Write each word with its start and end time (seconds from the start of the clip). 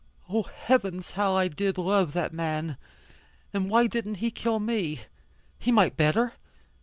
Oh 0.27 0.41
heavens, 0.41 1.11
how 1.11 1.35
I 1.35 1.47
did 1.47 1.77
love 1.77 2.13
that 2.13 2.33
man. 2.33 2.77
And 3.53 3.69
why 3.69 3.85
didn't 3.85 4.15
he 4.15 4.31
kill 4.31 4.57
me? 4.59 5.01
He 5.59 5.71
might 5.71 5.95
better. 5.95 6.33